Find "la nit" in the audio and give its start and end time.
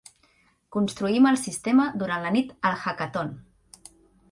2.29-2.57